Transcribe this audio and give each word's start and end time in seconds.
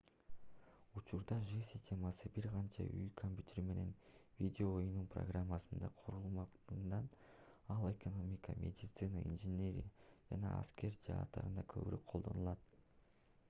учурда 0.99 1.35
жи 1.49 1.57
системасы 1.65 2.29
бир 2.37 2.47
канча 2.53 2.85
үй 2.99 3.09
компьютери 3.19 3.63
менен 3.67 3.91
видео 4.39 4.71
оюнунун 4.79 5.11
программасында 5.15 5.91
курулгандыктан 5.99 7.11
ал 7.75 7.87
экономика 7.91 8.57
медицина 8.65 9.23
инженерия 9.35 9.93
жана 10.33 10.57
аскер 10.65 10.99
жааттарында 11.09 11.69
көбүрөөк 11.77 12.09
колдонулат 12.15 12.83